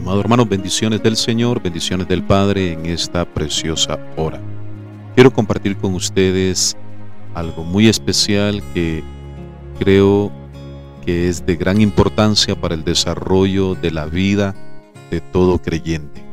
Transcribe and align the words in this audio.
Amado 0.00 0.20
hermano, 0.22 0.46
bendiciones 0.46 1.02
del 1.02 1.14
Señor, 1.14 1.62
bendiciones 1.62 2.08
del 2.08 2.22
Padre 2.24 2.72
en 2.72 2.86
esta 2.86 3.26
preciosa 3.26 3.98
hora. 4.16 4.40
Quiero 5.14 5.30
compartir 5.30 5.76
con 5.76 5.94
ustedes 5.94 6.74
algo 7.34 7.64
muy 7.64 7.86
especial 7.86 8.62
que 8.72 9.04
creo 9.78 10.32
que 11.04 11.28
es 11.28 11.44
de 11.44 11.54
gran 11.54 11.82
importancia 11.82 12.58
para 12.58 12.74
el 12.74 12.82
desarrollo 12.82 13.74
de 13.74 13.90
la 13.90 14.06
vida 14.06 14.54
de 15.10 15.20
todo 15.20 15.60
creyente. 15.60 16.24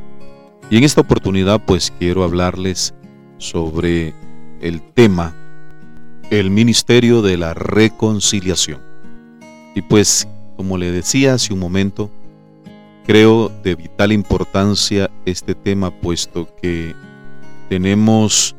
Y 0.70 0.78
en 0.78 0.86
esta 0.86 1.02
oportunidad 1.02 1.62
pues 1.66 1.92
quiero 2.00 2.24
hablarles 2.24 2.94
sobre 3.38 4.16
el 4.62 4.82
tema 4.94 5.36
el 6.30 6.52
ministerio 6.52 7.22
de 7.22 7.36
la 7.36 7.54
reconciliación. 7.54 8.80
Y 9.76 9.82
pues, 9.82 10.26
como 10.56 10.78
le 10.78 10.90
decía 10.90 11.34
hace 11.34 11.54
un 11.54 11.60
momento, 11.60 12.10
creo 13.08 13.50
de 13.64 13.76
vital 13.76 14.12
importancia 14.12 15.10
este 15.26 15.56
tema 15.56 15.92
puesto 15.92 16.54
que 16.62 16.94
tenemos 17.70 18.54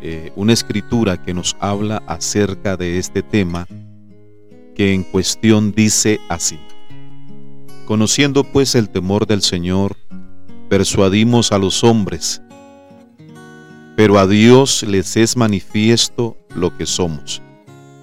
eh, 0.00 0.32
una 0.34 0.54
escritura 0.54 1.22
que 1.22 1.34
nos 1.34 1.54
habla 1.60 2.02
acerca 2.06 2.78
de 2.78 2.98
este 2.98 3.22
tema 3.22 3.68
que 4.74 4.94
en 4.94 5.02
cuestión 5.02 5.72
dice 5.72 6.18
así. 6.30 6.58
Conociendo 7.84 8.44
pues 8.44 8.74
el 8.74 8.88
temor 8.88 9.26
del 9.26 9.42
Señor, 9.42 9.94
persuadimos 10.70 11.52
a 11.52 11.58
los 11.58 11.84
hombres, 11.84 12.40
pero 13.94 14.18
a 14.18 14.26
Dios 14.26 14.84
les 14.84 15.18
es 15.18 15.36
manifiesto 15.36 16.38
lo 16.54 16.74
que 16.78 16.86
somos, 16.86 17.42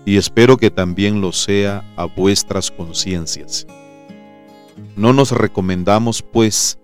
y 0.05 0.17
espero 0.17 0.55
que 0.57 0.69
también 0.69 1.19
lo 1.19 1.31
sea 1.31 1.83
a 1.95 2.05
vuestras 2.05 2.69
conciencias. 2.69 3.65
No 4.95 5.13
nos 5.13 5.31
recomendamos, 5.31 6.21
pues, 6.21 6.79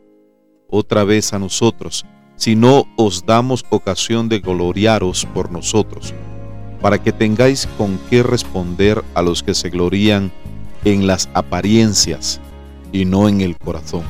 otra 0.69 1.03
vez 1.03 1.33
a 1.33 1.39
nosotros, 1.39 2.05
sino 2.35 2.85
os 2.95 3.25
damos 3.25 3.65
ocasión 3.69 4.29
de 4.29 4.39
gloriaros 4.39 5.25
por 5.33 5.51
nosotros, 5.51 6.13
para 6.81 7.01
que 7.01 7.11
tengáis 7.11 7.67
con 7.77 7.99
qué 8.09 8.23
responder 8.23 9.03
a 9.13 9.21
los 9.21 9.43
que 9.43 9.53
se 9.53 9.69
glorían 9.69 10.31
en 10.85 11.07
las 11.07 11.29
apariencias 11.33 12.39
y 12.91 13.05
no 13.05 13.27
en 13.27 13.41
el 13.41 13.57
corazón. 13.57 14.03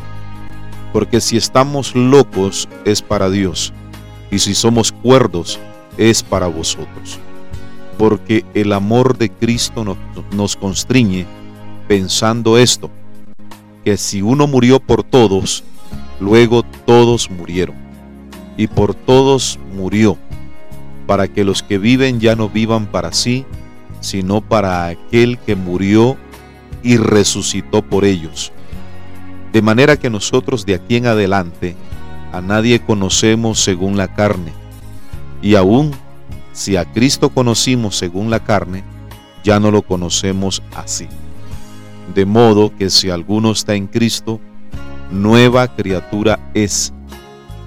Porque 0.93 1.21
si 1.21 1.37
estamos 1.37 1.95
locos 1.95 2.67
es 2.85 3.01
para 3.01 3.29
Dios, 3.29 3.73
y 4.31 4.39
si 4.39 4.53
somos 4.53 4.91
cuerdos 4.91 5.59
es 5.97 6.21
para 6.21 6.47
vosotros 6.47 7.19
porque 7.99 8.45
el 8.53 8.71
amor 8.71 9.17
de 9.17 9.29
Cristo 9.29 9.83
nos, 10.31 10.55
constriñe 10.55 11.25
pensando 11.89 12.57
esto, 12.57 12.89
que 13.83 13.97
si 13.97 14.21
uno 14.21 14.47
murió 14.47 14.79
por 14.79 15.03
todos, 15.03 15.63
luego 16.19 16.63
todos 16.85 17.29
murieron, 17.29 17.75
y 18.57 18.67
por 18.67 18.93
todos 18.93 19.59
murió, 19.73 20.17
para 21.07 21.27
que 21.27 21.43
los 21.43 21.63
que 21.63 21.77
viven 21.77 22.19
ya 22.19 22.35
no 22.35 22.49
vivan 22.49 22.85
para 22.85 23.11
sí, 23.13 23.45
sino 24.01 24.41
para 24.41 24.87
aquel 24.87 25.37
que 25.39 25.55
murió 25.55 26.17
y 26.83 26.97
resucitó 26.97 27.81
por 27.81 28.05
ellos. 28.05 28.51
De 29.51 29.61
manera 29.61 29.97
que 29.97 30.09
nosotros 30.09 30.65
de 30.65 30.75
aquí 30.75 30.97
en 30.97 31.07
adelante 31.07 31.75
a 32.31 32.41
nadie 32.41 32.79
conocemos 32.79 33.59
según 33.59 33.97
la 33.97 34.13
carne, 34.13 34.53
y 35.41 35.55
aún 35.55 35.91
si 36.51 36.75
a 36.75 36.85
Cristo 36.85 37.29
conocimos 37.29 37.97
según 37.97 38.29
la 38.29 38.41
carne, 38.41 38.83
ya 39.43 39.59
no 39.59 39.71
lo 39.71 39.81
conocemos 39.81 40.61
así. 40.75 41.07
De 42.13 42.25
modo 42.25 42.75
que 42.75 42.89
si 42.89 43.09
alguno 43.09 43.51
está 43.51 43.75
en 43.75 43.87
Cristo, 43.87 44.39
nueva 45.11 45.67
criatura 45.75 46.39
es. 46.53 46.93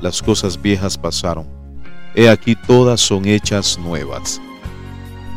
Las 0.00 0.22
cosas 0.22 0.60
viejas 0.60 0.98
pasaron. 0.98 1.46
He 2.14 2.28
aquí 2.28 2.56
todas 2.56 3.00
son 3.00 3.26
hechas 3.26 3.78
nuevas. 3.78 4.40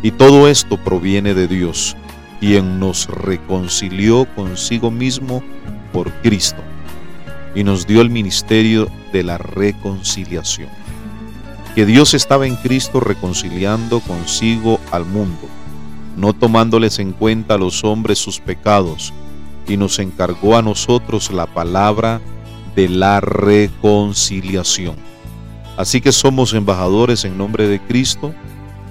Y 0.02 0.12
todo 0.12 0.48
esto 0.48 0.78
proviene 0.78 1.34
de 1.34 1.48
Dios, 1.48 1.96
quien 2.40 2.80
nos 2.80 3.08
reconcilió 3.08 4.28
consigo 4.36 4.92
mismo 4.92 5.44
por 5.94 6.12
Cristo 6.22 6.62
y 7.56 7.64
nos 7.64 7.88
dio 7.88 8.02
el 8.02 8.10
ministerio 8.10 8.90
de 9.14 9.24
la 9.24 9.38
reconciliación 9.38 10.70
que 11.76 11.86
Dios 11.86 12.14
estaba 12.14 12.48
en 12.48 12.56
Cristo 12.56 13.02
reconciliando 13.02 14.00
consigo 14.00 14.80
al 14.92 15.06
mundo, 15.06 15.50
no 16.16 16.34
tomándoles 16.34 17.00
en 17.00 17.12
cuenta 17.12 17.56
a 17.56 17.58
los 17.58 17.84
hombres 17.84 18.20
sus 18.20 18.40
pecados, 18.40 19.14
y 19.68 19.78
nos 19.78 20.00
encargó 20.00 20.56
a 20.56 20.62
nosotros 20.62 21.32
la 21.32 21.48
palabra 21.48 22.22
de 22.76 22.90
la 22.90 23.22
reconciliación. 23.22 24.96
Así 25.78 26.02
que 26.02 26.12
somos 26.12 26.54
embajadores 26.54 27.26
en 27.26 27.38
nombre 27.38 27.68
de 27.68 27.80
Cristo, 27.80 28.34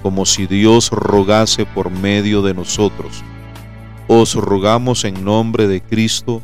como 0.03 0.25
si 0.25 0.45
Dios 0.45 0.89
rogase 0.91 1.65
por 1.65 1.89
medio 1.89 2.41
de 2.41 2.53
nosotros. 2.53 3.23
Os 4.07 4.35
rogamos 4.35 5.03
en 5.03 5.23
nombre 5.23 5.67
de 5.67 5.81
Cristo, 5.81 6.41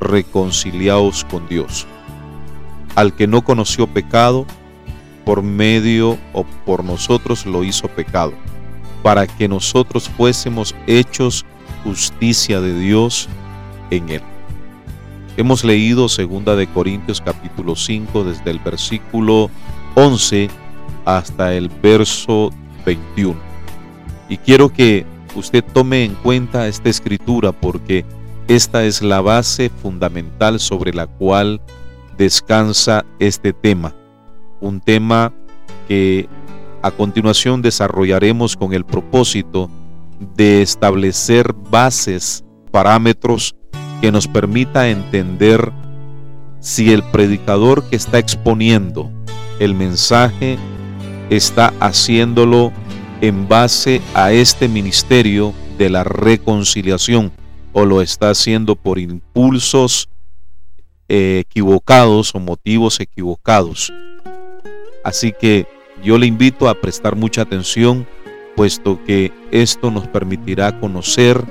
reconciliaos 0.00 1.24
con 1.24 1.48
Dios. 1.48 1.86
Al 2.96 3.14
que 3.14 3.28
no 3.28 3.42
conoció 3.42 3.86
pecado, 3.86 4.46
por 5.24 5.42
medio 5.42 6.18
o 6.32 6.44
por 6.64 6.82
nosotros 6.82 7.46
lo 7.46 7.62
hizo 7.62 7.86
pecado, 7.86 8.32
para 9.02 9.26
que 9.26 9.48
nosotros 9.48 10.08
fuésemos 10.08 10.74
hechos 10.86 11.44
justicia 11.84 12.60
de 12.60 12.78
Dios 12.78 13.28
en 13.90 14.08
él. 14.08 14.22
Hemos 15.36 15.64
leído 15.64 16.02
2 16.02 16.16
de 16.56 16.66
Corintios 16.72 17.20
capítulo 17.20 17.76
5 17.76 18.24
desde 18.24 18.50
el 18.50 18.58
versículo 18.58 19.50
11 19.94 20.48
hasta 21.04 21.54
el 21.54 21.68
verso 21.68 22.50
21. 22.84 23.38
Y 24.28 24.36
quiero 24.36 24.72
que 24.72 25.06
usted 25.36 25.64
tome 25.72 26.04
en 26.04 26.14
cuenta 26.14 26.66
esta 26.66 26.88
escritura 26.88 27.52
porque 27.52 28.04
esta 28.48 28.84
es 28.84 29.00
la 29.00 29.20
base 29.20 29.70
fundamental 29.70 30.58
sobre 30.58 30.92
la 30.92 31.06
cual 31.06 31.60
descansa 32.16 33.04
este 33.20 33.52
tema 33.52 33.94
un 34.60 34.80
tema 34.80 35.32
que 35.86 36.28
a 36.82 36.90
continuación 36.90 37.62
desarrollaremos 37.62 38.56
con 38.56 38.72
el 38.72 38.84
propósito 38.84 39.70
de 40.36 40.62
establecer 40.62 41.52
bases, 41.70 42.44
parámetros 42.70 43.54
que 44.00 44.12
nos 44.12 44.28
permita 44.28 44.88
entender 44.88 45.72
si 46.60 46.92
el 46.92 47.02
predicador 47.02 47.88
que 47.88 47.96
está 47.96 48.18
exponiendo 48.18 49.10
el 49.58 49.74
mensaje 49.74 50.58
está 51.30 51.72
haciéndolo 51.80 52.72
en 53.20 53.48
base 53.48 54.00
a 54.14 54.32
este 54.32 54.68
ministerio 54.68 55.52
de 55.78 55.90
la 55.90 56.04
reconciliación 56.04 57.32
o 57.72 57.84
lo 57.84 58.02
está 58.02 58.30
haciendo 58.30 58.76
por 58.76 58.98
impulsos 58.98 60.08
eh, 61.08 61.40
equivocados 61.40 62.34
o 62.34 62.40
motivos 62.40 63.00
equivocados. 63.00 63.92
Así 65.04 65.32
que 65.32 65.66
yo 66.02 66.18
le 66.18 66.26
invito 66.26 66.68
a 66.68 66.74
prestar 66.80 67.16
mucha 67.16 67.42
atención, 67.42 68.06
puesto 68.56 69.02
que 69.04 69.32
esto 69.50 69.90
nos 69.90 70.06
permitirá 70.08 70.78
conocer 70.80 71.42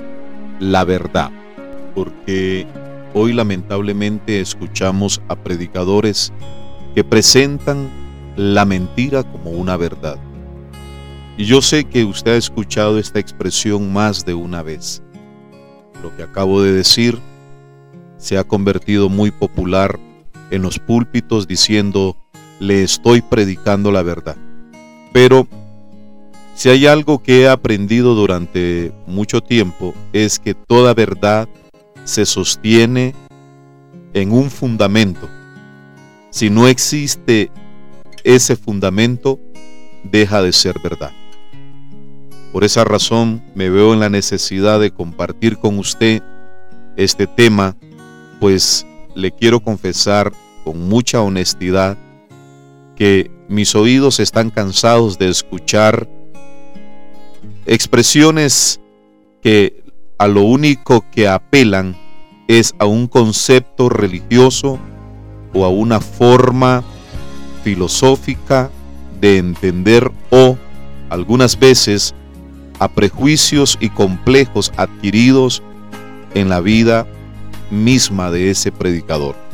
la 0.60 0.84
verdad. 0.84 1.30
Porque 1.94 2.66
hoy 3.14 3.32
lamentablemente 3.32 4.40
escuchamos 4.40 5.20
a 5.28 5.36
predicadores 5.36 6.32
que 6.94 7.04
presentan 7.04 7.90
la 8.36 8.64
mentira 8.64 9.22
como 9.22 9.50
una 9.50 9.76
verdad. 9.76 10.18
Y 11.36 11.44
yo 11.44 11.62
sé 11.62 11.84
que 11.84 12.04
usted 12.04 12.32
ha 12.32 12.36
escuchado 12.36 12.98
esta 12.98 13.20
expresión 13.20 13.92
más 13.92 14.24
de 14.24 14.34
una 14.34 14.62
vez. 14.62 15.02
Lo 16.02 16.14
que 16.16 16.22
acabo 16.22 16.62
de 16.62 16.72
decir 16.72 17.18
se 18.16 18.38
ha 18.38 18.44
convertido 18.44 19.08
muy 19.08 19.30
popular 19.30 19.98
en 20.50 20.62
los 20.62 20.78
púlpitos 20.78 21.46
diciendo 21.46 22.16
le 22.60 22.82
estoy 22.82 23.22
predicando 23.22 23.92
la 23.92 24.02
verdad. 24.02 24.36
Pero 25.12 25.46
si 26.54 26.68
hay 26.68 26.86
algo 26.86 27.22
que 27.22 27.42
he 27.42 27.48
aprendido 27.48 28.14
durante 28.14 28.92
mucho 29.06 29.40
tiempo 29.40 29.94
es 30.12 30.38
que 30.38 30.54
toda 30.54 30.94
verdad 30.94 31.48
se 32.04 32.26
sostiene 32.26 33.14
en 34.12 34.32
un 34.32 34.50
fundamento. 34.50 35.28
Si 36.30 36.50
no 36.50 36.66
existe 36.66 37.50
ese 38.24 38.56
fundamento, 38.56 39.38
deja 40.02 40.42
de 40.42 40.52
ser 40.52 40.80
verdad. 40.82 41.12
Por 42.52 42.64
esa 42.64 42.82
razón 42.84 43.42
me 43.54 43.70
veo 43.70 43.92
en 43.92 44.00
la 44.00 44.08
necesidad 44.08 44.80
de 44.80 44.90
compartir 44.90 45.58
con 45.58 45.78
usted 45.78 46.22
este 46.96 47.26
tema, 47.26 47.76
pues 48.40 48.86
le 49.14 49.30
quiero 49.30 49.60
confesar 49.60 50.32
con 50.64 50.88
mucha 50.88 51.20
honestidad 51.20 51.96
que 52.98 53.30
mis 53.48 53.76
oídos 53.76 54.18
están 54.18 54.50
cansados 54.50 55.18
de 55.18 55.28
escuchar 55.28 56.08
expresiones 57.64 58.80
que 59.40 59.84
a 60.18 60.26
lo 60.26 60.42
único 60.42 61.04
que 61.12 61.28
apelan 61.28 61.96
es 62.48 62.74
a 62.80 62.86
un 62.86 63.06
concepto 63.06 63.88
religioso 63.88 64.80
o 65.54 65.64
a 65.64 65.68
una 65.68 66.00
forma 66.00 66.82
filosófica 67.62 68.68
de 69.20 69.38
entender 69.38 70.10
o 70.30 70.58
algunas 71.08 71.56
veces 71.56 72.16
a 72.80 72.88
prejuicios 72.88 73.78
y 73.80 73.90
complejos 73.90 74.72
adquiridos 74.76 75.62
en 76.34 76.48
la 76.48 76.60
vida 76.60 77.06
misma 77.70 78.32
de 78.32 78.50
ese 78.50 78.72
predicador. 78.72 79.47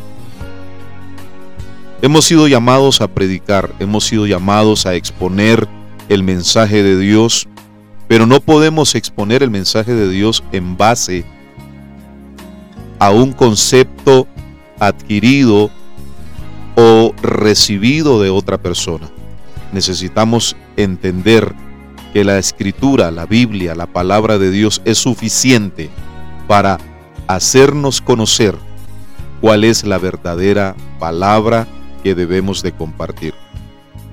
Hemos 2.05 2.27
sido 2.27 2.47
llamados 2.49 3.01
a 3.01 3.09
predicar, 3.09 3.75
hemos 3.79 4.05
sido 4.05 4.27
llamados 4.27 4.85
a 4.85 4.95
exponer 4.95 5.67
el 6.11 6.23
mensaje 6.23 6.83
de 6.83 6.99
Dios, 6.99 7.49
pero 8.09 8.27
no 8.27 8.41
podemos 8.41 8.95
exponer 8.95 9.43
el 9.43 9.49
mensaje 9.49 9.95
de 9.95 10.11
Dios 10.11 10.45
en 10.53 10.77
base 10.77 11.25
a 12.99 13.11
un 13.11 13.33
concepto 13.33 14.29
adquirido 14.79 15.71
o 16.77 17.15
recibido 17.23 18.21
de 18.21 18.29
otra 18.29 18.59
persona. 18.59 19.09
Necesitamos 19.73 20.57
entender 20.77 21.55
que 22.13 22.23
la 22.23 22.37
escritura, 22.37 23.11
la 23.13 23.25
Biblia, 23.25 23.75
la 23.75 23.87
palabra 23.87 24.37
de 24.37 24.51
Dios 24.51 24.83
es 24.85 24.99
suficiente 24.99 25.89
para 26.49 26.77
hacernos 27.29 28.03
conocer 28.03 28.57
cuál 29.41 29.65
es 29.65 29.85
la 29.85 29.97
verdadera 29.97 30.77
palabra 30.99 31.67
que 32.05 32.15
debemos 32.15 32.63
de 32.63 32.71
compartir. 32.71 33.35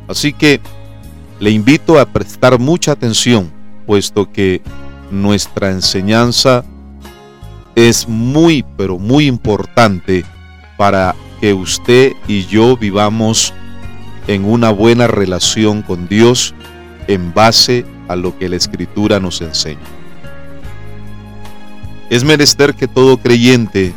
Así 0.07 0.33
que 0.33 0.59
le 1.39 1.51
invito 1.51 1.99
a 1.99 2.05
prestar 2.05 2.57
mucha 2.57 2.93
atención, 2.93 3.51
puesto 3.85 4.31
que 4.31 4.61
nuestra 5.11 5.69
enseñanza 5.69 6.63
es 7.75 8.07
muy, 8.07 8.65
pero 8.77 8.97
muy 8.97 9.27
importante 9.27 10.25
para 10.77 11.15
que 11.39 11.53
usted 11.53 12.13
y 12.27 12.45
yo 12.45 12.77
vivamos 12.77 13.53
en 14.27 14.45
una 14.45 14.71
buena 14.71 15.07
relación 15.07 15.81
con 15.81 16.07
Dios 16.07 16.53
en 17.07 17.33
base 17.33 17.85
a 18.07 18.15
lo 18.15 18.38
que 18.38 18.49
la 18.49 18.55
Escritura 18.55 19.19
nos 19.19 19.41
enseña. 19.41 19.79
Es 22.09 22.23
menester 22.23 22.75
que 22.75 22.88
todo 22.88 23.17
creyente 23.17 23.93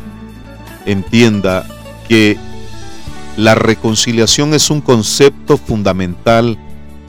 entienda 0.85 1.67
que 2.07 2.37
la 3.37 3.53
reconciliación 3.53 4.53
es 4.53 4.69
un 4.69 4.81
concepto 4.81 5.57
fundamental 5.57 6.57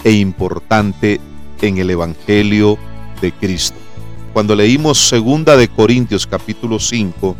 e 0.02 0.12
importante 0.12 1.20
en 1.60 1.78
el 1.78 1.90
Evangelio 1.90 2.78
de 3.20 3.32
Cristo. 3.32 3.76
Cuando 4.32 4.54
leímos 4.54 5.08
segunda 5.08 5.56
de 5.56 5.68
Corintios 5.68 6.26
capítulo 6.26 6.80
5, 6.80 7.36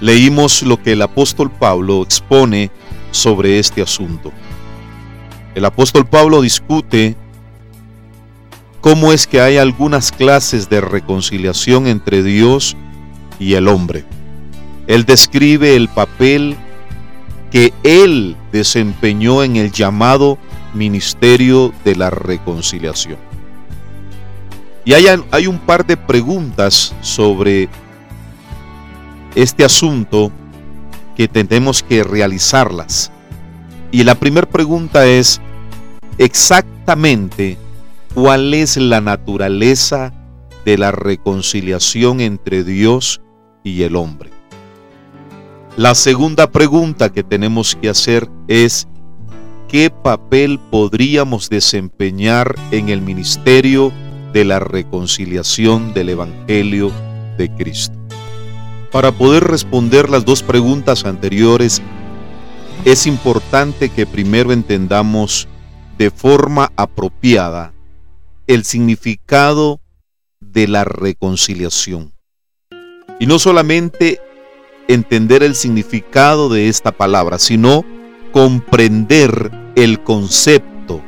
leímos 0.00 0.62
lo 0.62 0.82
que 0.82 0.92
el 0.92 1.02
apóstol 1.02 1.50
Pablo 1.50 2.02
expone 2.02 2.70
sobre 3.10 3.58
este 3.58 3.82
asunto. 3.82 4.32
El 5.54 5.66
apóstol 5.66 6.06
Pablo 6.06 6.40
discute 6.40 7.16
cómo 8.80 9.12
es 9.12 9.26
que 9.26 9.42
hay 9.42 9.58
algunas 9.58 10.10
clases 10.10 10.70
de 10.70 10.80
reconciliación 10.80 11.86
entre 11.86 12.22
Dios 12.22 12.76
y 13.38 13.54
el 13.54 13.68
hombre. 13.68 14.04
Él 14.86 15.04
describe 15.04 15.76
el 15.76 15.88
papel 15.88 16.56
que 17.50 17.72
él 17.82 18.36
desempeñó 18.52 19.42
en 19.42 19.56
el 19.56 19.72
llamado 19.72 20.38
ministerio 20.74 21.72
de 21.84 21.96
la 21.96 22.10
reconciliación. 22.10 23.18
Y 24.84 24.94
hay, 24.94 25.06
hay 25.30 25.46
un 25.46 25.58
par 25.58 25.86
de 25.86 25.96
preguntas 25.96 26.94
sobre 27.00 27.68
este 29.34 29.64
asunto 29.64 30.32
que 31.16 31.28
tenemos 31.28 31.82
que 31.82 32.02
realizarlas. 32.02 33.12
Y 33.92 34.04
la 34.04 34.14
primera 34.14 34.48
pregunta 34.48 35.06
es 35.06 35.40
exactamente 36.18 37.58
cuál 38.14 38.54
es 38.54 38.76
la 38.76 39.00
naturaleza 39.00 40.12
de 40.64 40.78
la 40.78 40.92
reconciliación 40.92 42.20
entre 42.20 42.64
Dios 42.64 43.20
y 43.64 43.82
el 43.82 43.96
hombre. 43.96 44.39
La 45.76 45.94
segunda 45.94 46.50
pregunta 46.50 47.12
que 47.12 47.22
tenemos 47.22 47.76
que 47.76 47.88
hacer 47.88 48.28
es 48.48 48.88
¿qué 49.68 49.88
papel 49.88 50.58
podríamos 50.70 51.48
desempeñar 51.48 52.56
en 52.72 52.88
el 52.88 53.00
ministerio 53.00 53.92
de 54.32 54.44
la 54.44 54.58
reconciliación 54.58 55.94
del 55.94 56.10
Evangelio 56.10 56.90
de 57.38 57.54
Cristo? 57.54 57.96
Para 58.90 59.12
poder 59.12 59.44
responder 59.44 60.10
las 60.10 60.24
dos 60.24 60.42
preguntas 60.42 61.04
anteriores, 61.04 61.80
es 62.84 63.06
importante 63.06 63.90
que 63.90 64.06
primero 64.06 64.52
entendamos 64.52 65.46
de 65.98 66.10
forma 66.10 66.72
apropiada 66.74 67.72
el 68.48 68.64
significado 68.64 69.80
de 70.40 70.66
la 70.66 70.82
reconciliación. 70.82 72.12
Y 73.20 73.26
no 73.26 73.38
solamente 73.38 74.20
entender 74.94 75.42
el 75.42 75.54
significado 75.54 76.48
de 76.48 76.68
esta 76.68 76.92
palabra, 76.92 77.38
sino 77.38 77.84
comprender 78.32 79.50
el 79.76 80.02
concepto 80.02 81.00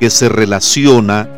que 0.00 0.10
se 0.10 0.28
relaciona 0.28 1.28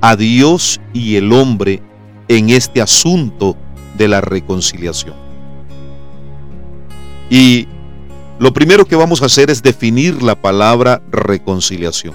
a 0.00 0.16
Dios 0.16 0.80
y 0.92 1.16
el 1.16 1.32
hombre 1.32 1.82
en 2.28 2.50
este 2.50 2.82
asunto 2.82 3.56
de 3.96 4.08
la 4.08 4.20
reconciliación. 4.20 5.14
Y 7.30 7.68
lo 8.38 8.52
primero 8.52 8.84
que 8.84 8.96
vamos 8.96 9.22
a 9.22 9.26
hacer 9.26 9.50
es 9.50 9.62
definir 9.62 10.22
la 10.22 10.34
palabra 10.34 11.02
reconciliación. 11.10 12.14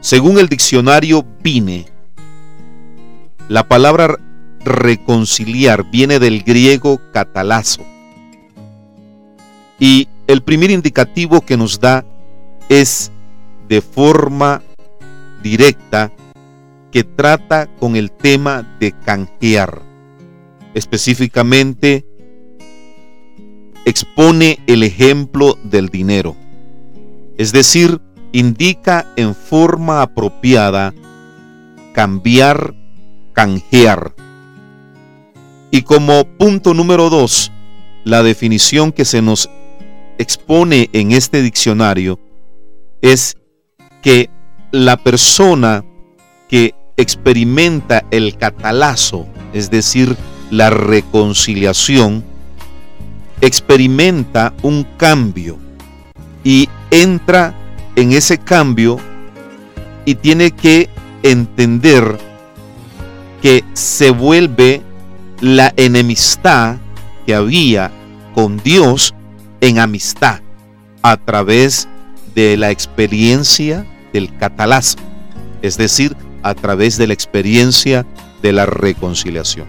Según 0.00 0.38
el 0.38 0.48
diccionario 0.48 1.24
Vine, 1.42 1.86
la 3.48 3.68
palabra 3.68 4.18
reconciliar 4.64 5.90
viene 5.90 6.18
del 6.18 6.42
griego 6.42 7.00
catalazo. 7.12 7.82
Y 9.78 10.08
el 10.26 10.42
primer 10.42 10.70
indicativo 10.70 11.40
que 11.40 11.56
nos 11.56 11.80
da 11.80 12.04
es 12.68 13.10
de 13.68 13.80
forma 13.80 14.62
directa 15.42 16.12
que 16.90 17.04
trata 17.04 17.66
con 17.78 17.96
el 17.96 18.12
tema 18.12 18.76
de 18.78 18.92
canjear. 18.92 19.82
Específicamente, 20.74 22.06
expone 23.84 24.58
el 24.66 24.82
ejemplo 24.82 25.58
del 25.64 25.88
dinero. 25.88 26.36
Es 27.38 27.52
decir, 27.52 28.00
indica 28.32 29.06
en 29.16 29.34
forma 29.34 30.02
apropiada 30.02 30.94
cambiar, 31.92 32.74
canjear. 33.32 34.14
Y 35.74 35.82
como 35.82 36.24
punto 36.24 36.74
número 36.74 37.08
dos, 37.08 37.50
la 38.04 38.22
definición 38.22 38.92
que 38.92 39.06
se 39.06 39.22
nos 39.22 39.48
expone 40.18 40.90
en 40.92 41.12
este 41.12 41.40
diccionario 41.40 42.20
es 43.00 43.38
que 44.02 44.28
la 44.70 44.98
persona 44.98 45.82
que 46.46 46.74
experimenta 46.98 48.04
el 48.10 48.36
catalazo, 48.36 49.26
es 49.54 49.70
decir, 49.70 50.14
la 50.50 50.68
reconciliación, 50.68 52.22
experimenta 53.40 54.52
un 54.60 54.84
cambio 54.98 55.58
y 56.44 56.68
entra 56.90 57.54
en 57.96 58.12
ese 58.12 58.36
cambio 58.36 58.98
y 60.04 60.16
tiene 60.16 60.50
que 60.50 60.90
entender 61.22 62.18
que 63.40 63.64
se 63.72 64.10
vuelve 64.10 64.82
la 65.42 65.74
enemistad 65.76 66.76
que 67.26 67.34
había 67.34 67.90
con 68.32 68.58
Dios 68.58 69.12
en 69.60 69.80
amistad 69.80 70.40
a 71.02 71.16
través 71.16 71.88
de 72.36 72.56
la 72.56 72.70
experiencia 72.70 73.84
del 74.12 74.34
catalazo, 74.36 74.98
es 75.60 75.76
decir, 75.76 76.16
a 76.44 76.54
través 76.54 76.96
de 76.96 77.08
la 77.08 77.14
experiencia 77.14 78.06
de 78.40 78.52
la 78.52 78.66
reconciliación. 78.66 79.66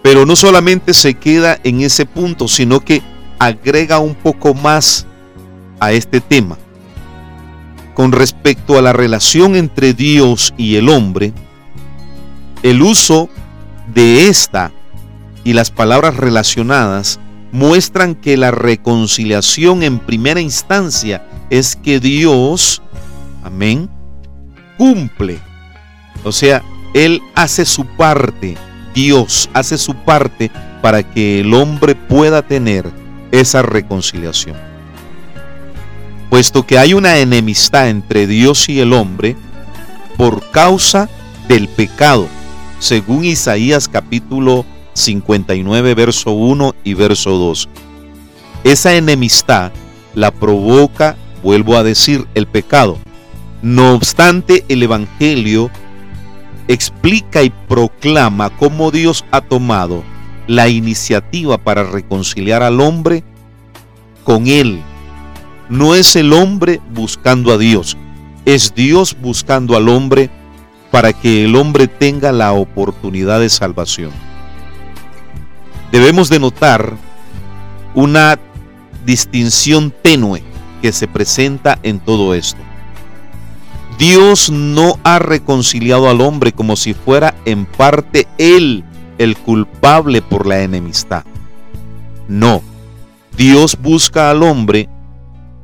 Pero 0.00 0.26
no 0.26 0.36
solamente 0.36 0.94
se 0.94 1.14
queda 1.14 1.58
en 1.64 1.80
ese 1.80 2.06
punto, 2.06 2.46
sino 2.46 2.80
que 2.80 3.02
agrega 3.40 3.98
un 3.98 4.14
poco 4.14 4.54
más 4.54 5.06
a 5.80 5.90
este 5.90 6.20
tema. 6.20 6.56
Con 7.94 8.12
respecto 8.12 8.78
a 8.78 8.82
la 8.82 8.92
relación 8.92 9.56
entre 9.56 9.92
Dios 9.92 10.54
y 10.56 10.76
el 10.76 10.88
hombre, 10.88 11.32
el 12.62 12.80
uso 12.80 13.28
de 13.94 14.28
esta 14.28 14.72
y 15.44 15.52
las 15.52 15.70
palabras 15.70 16.16
relacionadas 16.16 17.20
muestran 17.50 18.14
que 18.14 18.36
la 18.36 18.50
reconciliación 18.50 19.82
en 19.82 19.98
primera 19.98 20.40
instancia 20.40 21.26
es 21.50 21.76
que 21.76 22.00
Dios, 22.00 22.82
amén, 23.42 23.90
cumple. 24.78 25.38
O 26.24 26.32
sea, 26.32 26.62
Él 26.94 27.20
hace 27.34 27.64
su 27.64 27.84
parte 27.84 28.56
Dios 28.94 29.48
hace 29.52 29.78
su 29.78 29.94
parte 29.94 30.50
para 30.80 31.02
que 31.02 31.40
el 31.40 31.54
hombre 31.54 31.94
pueda 31.94 32.42
tener 32.42 32.90
esa 33.30 33.62
reconciliación. 33.62 34.56
Puesto 36.28 36.66
que 36.66 36.78
hay 36.78 36.94
una 36.94 37.18
enemistad 37.18 37.88
entre 37.88 38.26
Dios 38.26 38.68
y 38.68 38.80
el 38.80 38.92
hombre 38.92 39.36
por 40.16 40.50
causa 40.50 41.08
del 41.48 41.68
pecado, 41.68 42.28
según 42.82 43.24
Isaías 43.24 43.86
capítulo 43.86 44.66
59, 44.94 45.94
verso 45.94 46.32
1 46.32 46.74
y 46.82 46.94
verso 46.94 47.30
2. 47.30 47.68
Esa 48.64 48.96
enemistad 48.96 49.70
la 50.16 50.32
provoca, 50.32 51.16
vuelvo 51.44 51.76
a 51.76 51.84
decir, 51.84 52.26
el 52.34 52.48
pecado. 52.48 52.98
No 53.62 53.94
obstante, 53.94 54.64
el 54.68 54.82
Evangelio 54.82 55.70
explica 56.66 57.44
y 57.44 57.50
proclama 57.50 58.50
cómo 58.50 58.90
Dios 58.90 59.24
ha 59.30 59.42
tomado 59.42 60.02
la 60.48 60.68
iniciativa 60.68 61.58
para 61.58 61.84
reconciliar 61.84 62.64
al 62.64 62.80
hombre 62.80 63.22
con 64.24 64.48
Él. 64.48 64.80
No 65.68 65.94
es 65.94 66.16
el 66.16 66.32
hombre 66.32 66.80
buscando 66.92 67.52
a 67.52 67.58
Dios, 67.58 67.96
es 68.44 68.74
Dios 68.74 69.16
buscando 69.22 69.76
al 69.76 69.88
hombre 69.88 70.30
para 70.92 71.12
que 71.12 71.46
el 71.46 71.56
hombre 71.56 71.88
tenga 71.88 72.30
la 72.30 72.52
oportunidad 72.52 73.40
de 73.40 73.48
salvación. 73.48 74.12
Debemos 75.90 76.28
de 76.28 76.38
notar 76.38 76.96
una 77.94 78.38
distinción 79.04 79.92
tenue 80.02 80.44
que 80.80 80.92
se 80.92 81.08
presenta 81.08 81.78
en 81.82 81.98
todo 81.98 82.34
esto. 82.34 82.60
Dios 83.98 84.50
no 84.50 84.98
ha 85.02 85.18
reconciliado 85.18 86.10
al 86.10 86.20
hombre 86.20 86.52
como 86.52 86.76
si 86.76 86.92
fuera 86.94 87.34
en 87.46 87.66
parte 87.66 88.28
él 88.36 88.84
el 89.18 89.36
culpable 89.36 90.20
por 90.22 90.46
la 90.46 90.62
enemistad. 90.62 91.24
No, 92.28 92.62
Dios 93.36 93.78
busca 93.80 94.30
al 94.30 94.42
hombre, 94.42 94.88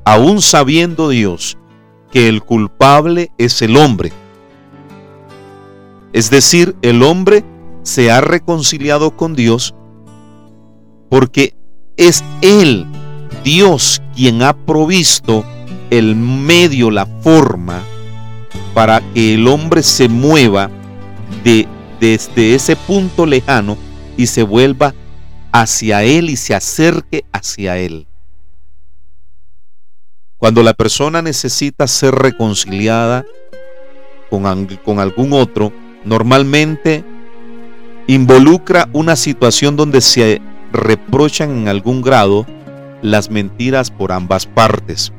aún 0.05 0.41
sabiendo 0.41 1.11
Dios 1.11 1.59
que 2.11 2.29
el 2.29 2.43
culpable 2.43 3.31
es 3.37 3.61
el 3.61 3.77
hombre. 3.77 4.13
Es 6.19 6.31
decir, 6.31 6.75
el 6.83 7.05
hombre 7.05 7.45
se 7.85 8.11
ha 8.11 8.21
reconciliado 8.21 9.17
con 9.17 9.37
Dios 9.37 9.73
porque 11.09 11.55
es 11.97 12.25
Él, 12.43 12.87
Dios, 13.45 14.03
quien 14.17 14.43
ha 14.43 14.53
provisto 14.67 15.45
el 15.91 16.17
medio, 16.17 16.91
la 16.91 17.07
forma, 17.07 17.85
para 18.75 19.01
que 19.15 19.35
el 19.35 19.47
hombre 19.47 19.85
se 19.85 20.09
mueva 20.09 20.73
de, 21.45 21.69
desde 22.01 22.57
ese 22.57 22.75
punto 22.75 23.25
lejano 23.25 23.79
y 24.17 24.27
se 24.27 24.43
vuelva 24.43 24.97
hacia 25.53 26.03
Él 26.03 26.31
y 26.31 26.37
se 26.37 26.53
acerque 26.53 27.27
hacia 27.31 27.79
Él. 27.79 28.09
Cuando 30.37 30.65
la 30.65 30.75
persona 30.75 31.23
necesita 31.23 31.87
ser 31.87 32.13
reconciliada 32.17 33.25
con, 34.29 34.67
con 34.85 34.99
algún 34.99 35.33
otro, 35.33 35.73
normalmente 36.05 37.05
involucra 38.07 38.89
una 38.93 39.17
situación 39.17 39.77
donde 39.77 40.01
se 40.01 40.41
reprochan 40.73 41.51
en 41.51 41.69
algún 41.69 42.03
grado 42.03 42.47
las 43.03 43.31
mentiras 43.31 43.91
por 43.91 44.13
ambas 44.13 44.47
partes. 44.47 45.13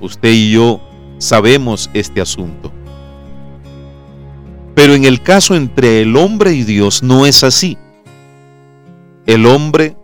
Usted 0.00 0.30
y 0.32 0.52
yo 0.52 0.80
sabemos 1.18 1.90
este 1.94 2.20
asunto. 2.20 2.72
Pero 4.74 4.94
en 4.94 5.04
el 5.04 5.22
caso 5.22 5.56
entre 5.56 6.02
el 6.02 6.16
hombre 6.16 6.52
y 6.52 6.62
Dios 6.62 7.02
no 7.02 7.26
es 7.26 7.42
así. 7.42 7.76
El 9.26 9.44
hombre 9.46 9.96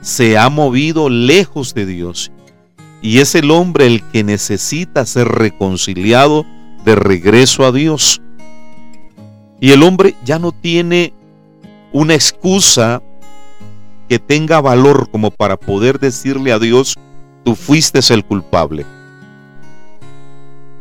se 0.00 0.38
ha 0.38 0.48
movido 0.48 1.08
lejos 1.08 1.74
de 1.74 1.86
Dios 1.86 2.32
y 3.02 3.18
es 3.18 3.34
el 3.34 3.50
hombre 3.50 3.86
el 3.86 4.02
que 4.10 4.24
necesita 4.24 5.04
ser 5.04 5.28
reconciliado 5.28 6.46
de 6.84 6.94
regreso 6.94 7.66
a 7.66 7.72
Dios. 7.72 8.22
Y 9.62 9.70
el 9.70 9.84
hombre 9.84 10.16
ya 10.24 10.40
no 10.40 10.50
tiene 10.50 11.12
una 11.92 12.14
excusa 12.14 13.00
que 14.08 14.18
tenga 14.18 14.60
valor 14.60 15.08
como 15.08 15.30
para 15.30 15.56
poder 15.56 16.00
decirle 16.00 16.50
a 16.50 16.58
Dios, 16.58 16.96
tú 17.44 17.54
fuiste 17.54 18.00
el 18.12 18.24
culpable. 18.24 18.84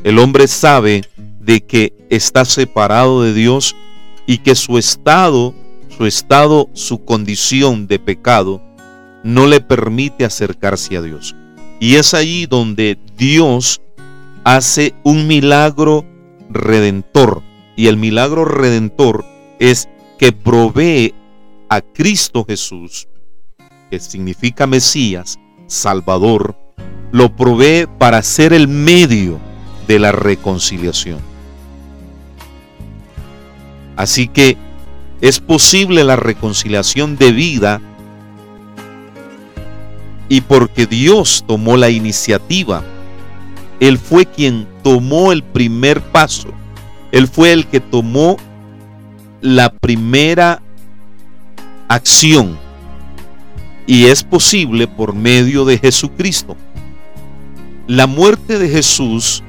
El 0.03 0.17
hombre 0.17 0.47
sabe 0.47 1.03
de 1.39 1.61
que 1.61 1.93
está 2.09 2.43
separado 2.43 3.21
de 3.21 3.35
Dios 3.35 3.75
y 4.25 4.39
que 4.39 4.55
su 4.55 4.79
estado, 4.79 5.53
su 5.95 6.07
estado, 6.07 6.67
su 6.73 7.05
condición 7.05 7.85
de 7.85 7.99
pecado 7.99 8.63
no 9.23 9.45
le 9.45 9.61
permite 9.61 10.25
acercarse 10.25 10.97
a 10.97 11.03
Dios. 11.03 11.35
Y 11.79 11.97
es 11.97 12.15
allí 12.15 12.47
donde 12.47 12.97
Dios 13.15 13.79
hace 14.43 14.95
un 15.03 15.27
milagro 15.27 16.03
redentor. 16.49 17.43
Y 17.81 17.87
el 17.87 17.97
milagro 17.97 18.45
redentor 18.45 19.25
es 19.57 19.89
que 20.19 20.31
provee 20.31 21.15
a 21.67 21.81
Cristo 21.81 22.45
Jesús, 22.47 23.07
que 23.89 23.99
significa 23.99 24.67
Mesías, 24.67 25.39
Salvador, 25.65 26.55
lo 27.11 27.35
provee 27.35 27.87
para 27.97 28.21
ser 28.21 28.53
el 28.53 28.67
medio 28.67 29.39
de 29.87 29.97
la 29.97 30.11
reconciliación. 30.11 31.17
Así 33.95 34.27
que 34.27 34.57
es 35.19 35.39
posible 35.39 36.03
la 36.03 36.17
reconciliación 36.17 37.17
de 37.17 37.31
vida 37.31 37.81
y 40.29 40.41
porque 40.41 40.85
Dios 40.85 41.43
tomó 41.47 41.77
la 41.77 41.89
iniciativa, 41.89 42.83
Él 43.79 43.97
fue 43.97 44.27
quien 44.27 44.67
tomó 44.83 45.31
el 45.31 45.43
primer 45.43 45.99
paso, 45.99 46.53
Él 47.11 47.27
fue 47.27 47.51
el 47.51 47.67
que 47.67 47.79
tomó 47.79 48.37
la 49.41 49.71
primera 49.71 50.61
acción 51.87 52.57
y 53.85 54.05
es 54.05 54.23
posible 54.23 54.87
por 54.87 55.13
medio 55.13 55.65
de 55.65 55.77
Jesucristo. 55.77 56.55
La 57.87 58.07
muerte 58.07 58.57
de 58.57 58.69
Jesús 58.69 59.43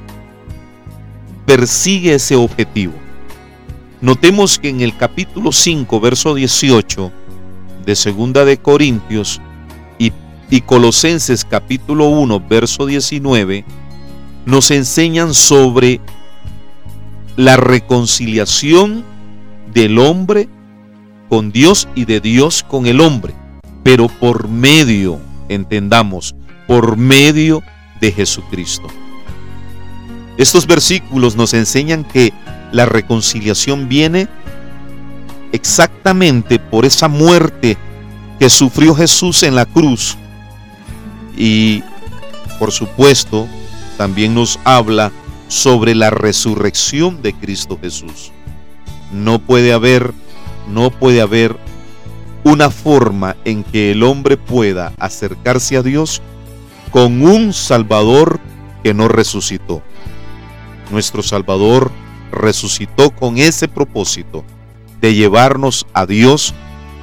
persigue 1.45 2.15
ese 2.15 2.35
objetivo. 2.35 2.93
Notemos 4.01 4.59
que 4.59 4.69
en 4.69 4.81
el 4.81 4.97
capítulo 4.97 5.53
5, 5.53 5.99
verso 6.01 6.35
18 6.35 7.11
de 7.85 7.95
Segunda 7.95 8.43
de 8.43 8.57
Corintios 8.57 9.39
y, 9.97 10.11
Colosenses 10.61 11.45
capítulo 11.45 12.09
1, 12.09 12.43
verso 12.47 12.85
19, 12.85 13.65
nos 14.45 14.71
enseñan 14.71 15.33
sobre 15.33 16.01
la 17.35 17.57
reconciliación 17.57 19.03
del 19.73 19.97
hombre 19.99 20.47
con 21.29 21.51
Dios 21.51 21.87
y 21.95 22.05
de 22.05 22.19
Dios 22.19 22.63
con 22.67 22.85
el 22.85 23.01
hombre, 23.01 23.33
pero 23.83 24.07
por 24.07 24.47
medio, 24.47 25.19
entendamos, 25.49 26.35
por 26.67 26.95
medio 26.97 27.63
de 27.99 28.11
Jesucristo. 28.11 28.87
Estos 30.37 30.67
versículos 30.67 31.35
nos 31.35 31.53
enseñan 31.53 32.03
que 32.03 32.33
la 32.71 32.85
reconciliación 32.85 33.87
viene 33.87 34.27
exactamente 35.51 36.59
por 36.59 36.85
esa 36.85 37.07
muerte 37.07 37.77
que 38.39 38.49
sufrió 38.49 38.95
Jesús 38.95 39.43
en 39.43 39.55
la 39.55 39.65
cruz. 39.65 40.17
Y 41.37 41.83
por 42.59 42.71
supuesto, 42.71 43.47
también 43.97 44.33
nos 44.33 44.59
habla 44.63 45.11
sobre 45.53 45.93
la 45.93 46.09
resurrección 46.09 47.21
de 47.21 47.31
Cristo 47.31 47.77
Jesús. 47.79 48.31
No 49.11 49.37
puede 49.37 49.71
haber, 49.71 50.11
no 50.67 50.89
puede 50.89 51.21
haber 51.21 51.55
una 52.43 52.71
forma 52.71 53.35
en 53.45 53.63
que 53.63 53.91
el 53.91 54.01
hombre 54.01 54.35
pueda 54.35 54.93
acercarse 54.97 55.77
a 55.77 55.83
Dios 55.83 56.23
con 56.89 57.21
un 57.21 57.53
Salvador 57.53 58.39
que 58.81 58.95
no 58.95 59.07
resucitó. 59.07 59.83
Nuestro 60.89 61.21
Salvador 61.21 61.91
resucitó 62.31 63.11
con 63.11 63.37
ese 63.37 63.67
propósito 63.67 64.43
de 65.01 65.13
llevarnos 65.13 65.85
a 65.93 66.07
Dios 66.07 66.55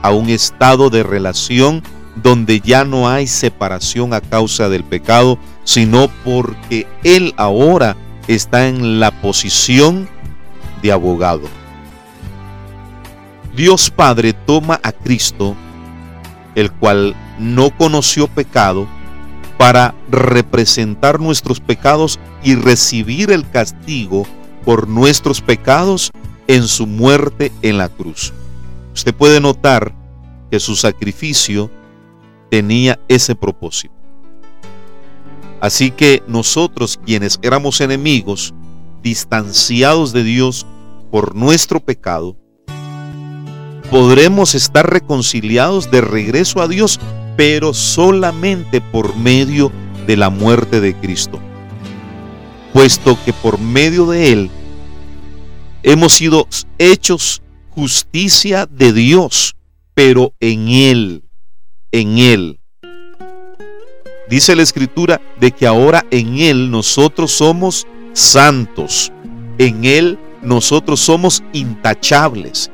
a 0.02 0.10
un 0.10 0.28
estado 0.28 0.90
de 0.90 1.04
relación 1.04 1.84
donde 2.16 2.58
ya 2.58 2.84
no 2.84 3.08
hay 3.08 3.28
separación 3.28 4.12
a 4.12 4.20
causa 4.20 4.68
del 4.68 4.82
pecado, 4.82 5.38
sino 5.62 6.10
porque 6.24 6.88
Él 7.04 7.32
ahora 7.36 7.96
está 8.34 8.68
en 8.68 9.00
la 9.00 9.10
posición 9.10 10.08
de 10.82 10.92
abogado. 10.92 11.48
Dios 13.56 13.90
Padre 13.90 14.32
toma 14.32 14.80
a 14.82 14.92
Cristo, 14.92 15.56
el 16.54 16.70
cual 16.70 17.16
no 17.38 17.70
conoció 17.70 18.28
pecado, 18.28 18.86
para 19.58 19.94
representar 20.10 21.20
nuestros 21.20 21.60
pecados 21.60 22.18
y 22.42 22.54
recibir 22.54 23.30
el 23.30 23.48
castigo 23.50 24.26
por 24.64 24.88
nuestros 24.88 25.42
pecados 25.42 26.12
en 26.46 26.66
su 26.66 26.86
muerte 26.86 27.52
en 27.60 27.76
la 27.76 27.88
cruz. 27.88 28.32
usted 28.94 29.14
puede 29.14 29.40
notar 29.40 29.94
que 30.50 30.60
su 30.60 30.76
sacrificio 30.76 31.70
tenía 32.50 32.98
ese 33.08 33.34
propósito. 33.34 33.99
Así 35.60 35.90
que 35.90 36.22
nosotros 36.26 36.98
quienes 37.04 37.38
éramos 37.42 37.80
enemigos, 37.80 38.54
distanciados 39.02 40.12
de 40.12 40.24
Dios 40.24 40.66
por 41.10 41.34
nuestro 41.34 41.80
pecado, 41.80 42.36
podremos 43.90 44.54
estar 44.54 44.88
reconciliados 44.90 45.90
de 45.90 46.00
regreso 46.00 46.62
a 46.62 46.68
Dios, 46.68 46.98
pero 47.36 47.74
solamente 47.74 48.80
por 48.80 49.16
medio 49.16 49.70
de 50.06 50.16
la 50.16 50.30
muerte 50.30 50.80
de 50.80 50.94
Cristo. 50.94 51.40
Puesto 52.72 53.18
que 53.24 53.32
por 53.32 53.58
medio 53.58 54.06
de 54.06 54.32
Él 54.32 54.50
hemos 55.82 56.12
sido 56.14 56.46
hechos 56.78 57.42
justicia 57.70 58.66
de 58.66 58.92
Dios, 58.92 59.56
pero 59.94 60.34
en 60.40 60.68
Él, 60.68 61.24
en 61.92 62.18
Él. 62.18 62.59
Dice 64.30 64.54
la 64.54 64.62
Escritura 64.62 65.20
de 65.40 65.50
que 65.50 65.66
ahora 65.66 66.06
en 66.12 66.38
Él 66.38 66.70
nosotros 66.70 67.32
somos 67.32 67.88
santos, 68.12 69.12
en 69.58 69.84
Él 69.84 70.20
nosotros 70.40 71.00
somos 71.00 71.42
intachables, 71.52 72.70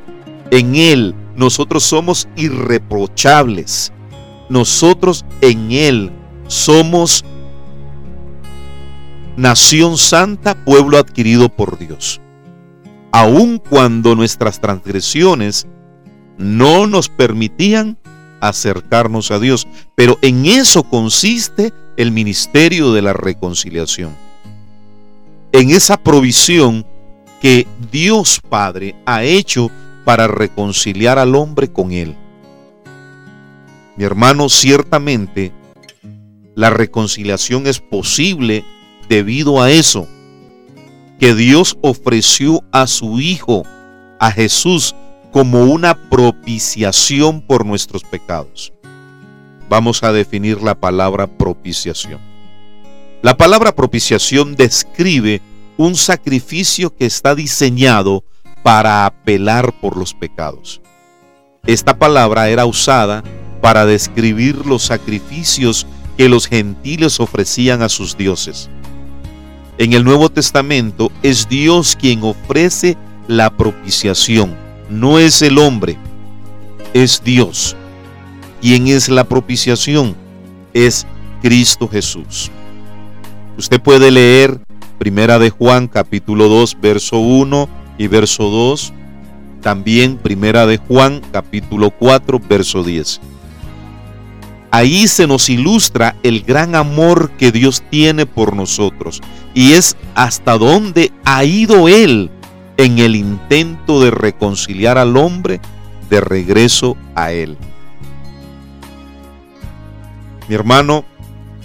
en 0.50 0.76
Él 0.76 1.14
nosotros 1.34 1.82
somos 1.82 2.28
irreprochables, 2.36 3.90
nosotros 4.50 5.25
en 5.40 5.72
Él 5.72 6.12
somos 6.46 7.25
nación 9.38 9.96
santa, 9.96 10.62
pueblo 10.62 10.98
adquirido 10.98 11.48
por 11.48 11.78
Dios. 11.78 12.20
Aun 13.12 13.56
cuando 13.58 14.14
nuestras 14.14 14.60
transgresiones 14.60 15.66
no 16.36 16.86
nos 16.86 17.08
permitían 17.08 17.96
acercarnos 18.40 19.30
a 19.30 19.38
Dios. 19.38 19.66
Pero 19.94 20.18
en 20.22 20.46
eso 20.46 20.82
consiste 20.84 21.72
el 21.96 22.10
ministerio 22.10 22.92
de 22.92 23.02
la 23.02 23.12
reconciliación. 23.12 24.16
En 25.52 25.70
esa 25.70 25.96
provisión 25.96 26.86
que 27.40 27.66
Dios 27.90 28.40
Padre 28.48 28.94
ha 29.06 29.24
hecho 29.24 29.70
para 30.04 30.28
reconciliar 30.28 31.18
al 31.18 31.34
hombre 31.34 31.72
con 31.72 31.92
Él. 31.92 32.14
Mi 33.96 34.04
hermano, 34.04 34.48
ciertamente 34.48 35.52
la 36.54 36.70
reconciliación 36.70 37.66
es 37.66 37.80
posible 37.80 38.64
debido 39.08 39.62
a 39.62 39.70
eso, 39.70 40.06
que 41.18 41.34
Dios 41.34 41.78
ofreció 41.82 42.62
a 42.72 42.86
su 42.86 43.20
Hijo, 43.20 43.62
a 44.18 44.30
Jesús, 44.30 44.94
como 45.33 45.64
una 45.64 45.95
propiciación 46.09 47.40
por 47.40 47.66
nuestros 47.66 48.04
pecados. 48.04 48.73
Vamos 49.68 50.02
a 50.02 50.12
definir 50.12 50.62
la 50.62 50.75
palabra 50.75 51.26
propiciación. 51.26 52.21
La 53.23 53.37
palabra 53.37 53.75
propiciación 53.75 54.54
describe 54.54 55.42
un 55.76 55.97
sacrificio 55.97 56.95
que 56.95 57.06
está 57.06 57.35
diseñado 57.35 58.25
para 58.62 59.06
apelar 59.06 59.73
por 59.80 59.97
los 59.97 60.14
pecados. 60.14 60.80
Esta 61.66 61.99
palabra 61.99 62.49
era 62.49 62.64
usada 62.64 63.25
para 63.61 63.85
describir 63.85 64.64
los 64.66 64.85
sacrificios 64.85 65.87
que 66.16 66.28
los 66.28 66.47
gentiles 66.47 67.21
ofrecían 67.21 67.83
a 67.83 67.88
sus 67.88 68.16
dioses. 68.16 68.71
En 69.78 69.92
el 69.92 70.04
Nuevo 70.04 70.30
Testamento 70.30 71.11
es 71.23 71.49
Dios 71.49 71.97
quien 72.00 72.23
ofrece 72.23 72.97
la 73.28 73.50
propiciación 73.50 74.65
no 74.88 75.18
es 75.18 75.42
el 75.42 75.58
hombre, 75.58 75.96
es 76.94 77.22
Dios. 77.24 77.76
¿Quién 78.60 78.88
es 78.88 79.08
la 79.08 79.25
propiciación? 79.25 80.16
Es 80.72 81.06
Cristo 81.42 81.88
Jesús. 81.88 82.50
Usted 83.58 83.80
puede 83.80 84.10
leer 84.10 84.60
Primera 84.99 85.38
de 85.38 85.50
Juan 85.50 85.88
capítulo 85.88 86.49
2 86.49 86.78
verso 86.80 87.18
1 87.18 87.68
y 87.99 88.06
verso 88.06 88.44
2, 88.44 88.92
también 89.60 90.16
Primera 90.16 90.66
de 90.66 90.78
Juan 90.78 91.20
capítulo 91.32 91.90
4 91.90 92.40
verso 92.49 92.82
10. 92.82 93.20
Ahí 94.70 95.06
se 95.06 95.26
nos 95.26 95.49
ilustra 95.49 96.16
el 96.22 96.42
gran 96.42 96.75
amor 96.75 97.30
que 97.38 97.52
Dios 97.52 97.82
tiene 97.90 98.26
por 98.26 98.56
nosotros 98.56 99.20
y 99.54 99.72
es 99.72 99.96
hasta 100.14 100.58
dónde 100.58 101.12
ha 101.25 101.44
ido 101.44 101.88
Él 101.88 102.30
en 102.76 102.99
el 102.99 103.17
intento 103.17 104.00
de 104.00 104.10
reconciliar 104.10 104.99
al 104.99 105.17
hombre 105.17 105.60
de 106.10 106.21
regreso 106.21 106.97
a 107.15 107.32
Él. 107.32 107.56
Mi 110.49 110.54
hermano, 110.54 111.04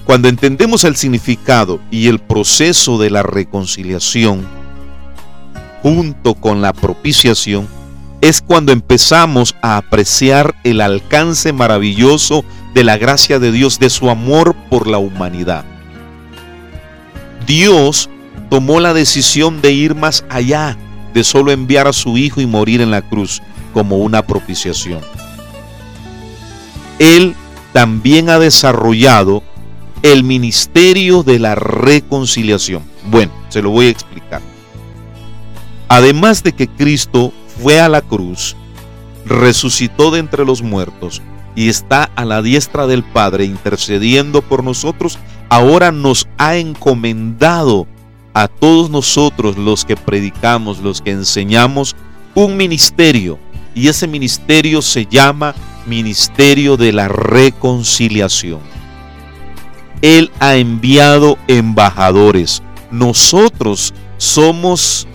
cuando 0.05 0.27
entendemos 0.27 0.83
el 0.83 0.95
significado 0.95 1.79
y 1.91 2.07
el 2.07 2.19
proceso 2.19 2.97
de 2.97 3.09
la 3.09 3.23
reconciliación 3.23 4.47
junto 5.83 6.35
con 6.35 6.61
la 6.61 6.73
propiciación, 6.73 7.67
es 8.21 8.41
cuando 8.41 8.71
empezamos 8.71 9.55
a 9.61 9.77
apreciar 9.77 10.55
el 10.63 10.81
alcance 10.81 11.53
maravilloso 11.53 12.45
de 12.73 12.83
la 12.83 12.97
gracia 12.97 13.39
de 13.39 13.51
Dios, 13.51 13.79
de 13.79 13.89
su 13.89 14.09
amor 14.09 14.55
por 14.69 14.87
la 14.87 14.99
humanidad. 14.99 15.65
Dios 17.47 18.09
tomó 18.49 18.79
la 18.79 18.93
decisión 18.93 19.61
de 19.61 19.71
ir 19.71 19.95
más 19.95 20.23
allá 20.29 20.77
de 21.13 21.23
solo 21.23 21.51
enviar 21.51 21.87
a 21.87 21.93
su 21.93 22.17
Hijo 22.17 22.41
y 22.41 22.45
morir 22.45 22.81
en 22.81 22.91
la 22.91 23.01
cruz 23.01 23.41
como 23.73 23.97
una 23.97 24.25
propiciación. 24.25 25.01
Él 26.99 27.35
también 27.73 28.29
ha 28.29 28.39
desarrollado 28.39 29.43
el 30.03 30.23
ministerio 30.23 31.23
de 31.23 31.39
la 31.39 31.55
reconciliación. 31.55 32.83
Bueno, 33.09 33.31
se 33.49 33.61
lo 33.61 33.69
voy 33.69 33.87
a 33.87 33.89
explicar. 33.89 34.41
Además 35.87 36.43
de 36.43 36.53
que 36.53 36.67
Cristo 36.67 37.33
fue 37.61 37.79
a 37.79 37.89
la 37.89 38.01
cruz, 38.01 38.55
resucitó 39.25 40.11
de 40.11 40.19
entre 40.19 40.45
los 40.45 40.61
muertos 40.61 41.21
y 41.55 41.69
está 41.69 42.09
a 42.15 42.25
la 42.25 42.41
diestra 42.41 42.87
del 42.87 43.03
Padre 43.03 43.45
intercediendo 43.45 44.41
por 44.41 44.63
nosotros, 44.63 45.19
ahora 45.49 45.91
nos 45.91 46.27
ha 46.37 46.55
encomendado 46.55 47.87
a 48.33 48.47
todos 48.47 48.89
nosotros 48.89 49.57
los 49.57 49.85
que 49.85 49.95
predicamos, 49.95 50.79
los 50.79 51.01
que 51.01 51.11
enseñamos, 51.11 51.95
un 52.35 52.57
ministerio. 52.57 53.39
Y 53.75 53.87
ese 53.87 54.07
ministerio 54.07 54.81
se 54.81 55.05
llama 55.05 55.55
Ministerio 55.85 56.77
de 56.77 56.91
la 56.91 57.07
Reconciliación. 57.07 58.59
Él 60.01 60.31
ha 60.39 60.55
enviado 60.55 61.37
embajadores. 61.47 62.61
Nosotros 62.89 63.93
somos 64.17 65.07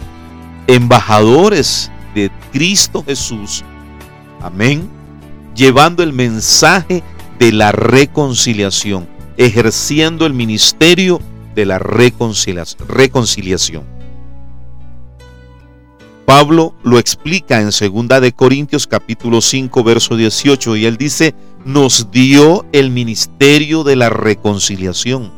embajadores 0.67 1.91
de 2.15 2.31
Cristo 2.53 3.05
Jesús. 3.07 3.65
Amén. 4.41 4.89
Llevando 5.55 6.03
el 6.03 6.13
mensaje 6.13 7.03
de 7.39 7.53
la 7.53 7.73
reconciliación, 7.73 9.09
ejerciendo 9.37 10.27
el 10.27 10.33
ministerio 10.33 11.21
de 11.57 11.67
la 11.67 11.79
reconciliación. 11.79 13.85
Pablo 16.27 16.75
lo 16.85 16.99
explica 16.99 17.61
en 17.61 17.71
2 17.71 18.21
de 18.21 18.33
Corintios 18.33 18.87
capítulo 18.87 19.41
5 19.41 19.83
verso 19.83 20.17
18 20.17 20.77
y 20.77 20.85
él 20.85 20.99
dice, 20.99 21.35
nos 21.65 22.11
dio 22.11 22.67
el 22.73 22.91
ministerio 22.91 23.85
de 23.85 23.97
la 23.97 24.11
reconciliación. 24.11 25.33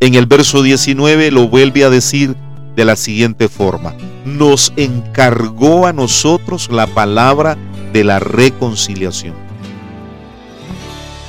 En 0.00 0.14
el 0.14 0.26
verso 0.26 0.62
19 0.62 1.32
lo 1.32 1.48
vuelve 1.48 1.82
a 1.82 1.90
decir 1.90 2.36
de 2.76 2.84
la 2.84 2.94
siguiente 2.94 3.48
forma, 3.48 3.96
nos 4.24 4.72
encargó 4.76 5.86
a 5.86 5.92
nosotros 5.92 6.70
la 6.70 6.86
palabra 6.86 7.58
de 7.92 8.04
la 8.04 8.20
reconciliación. 8.20 9.34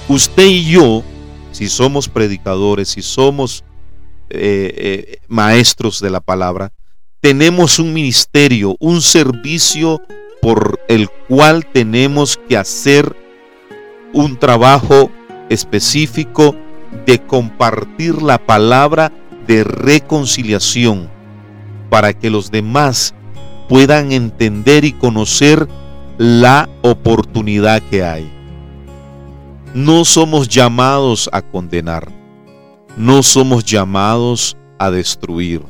Usted 0.08 0.46
y 0.46 0.66
yo 0.66 1.04
si 1.60 1.68
somos 1.68 2.08
predicadores, 2.08 2.88
si 2.88 3.02
somos 3.02 3.66
eh, 4.30 4.72
eh, 4.78 5.18
maestros 5.28 6.00
de 6.00 6.10
la 6.10 6.22
palabra, 6.22 6.72
tenemos 7.20 7.80
un 7.80 7.92
ministerio, 7.92 8.78
un 8.80 9.02
servicio 9.02 10.02
por 10.42 10.80
el 10.88 11.10
cual 11.28 11.66
tenemos 11.66 12.40
que 12.48 12.56
hacer 12.56 13.14
un 14.14 14.40
trabajo 14.40 15.12
específico 15.50 16.56
de 17.06 17.22
compartir 17.28 18.22
la 18.22 18.38
palabra 18.38 19.12
de 19.46 19.66
reconciliación 19.66 21.10
para 21.90 22.14
que 22.14 22.30
los 22.30 22.52
demás 22.52 23.14
puedan 23.68 24.14
entender 24.14 24.86
y 24.86 24.94
conocer 24.94 25.68
la 26.18 26.70
oportunidad 26.84 27.82
que 27.82 28.06
hay. 28.06 28.39
No 29.74 30.04
somos 30.04 30.48
llamados 30.48 31.30
a 31.32 31.42
condenar. 31.44 32.12
No 32.98 33.22
somos 33.22 33.64
llamados 33.64 34.58
a 34.80 34.90
destruir. 34.90 35.62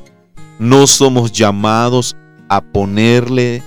No 0.57 0.87
somos 0.87 1.33
llamados 1.33 2.15
a 2.47 2.61
ponerle 2.61 3.61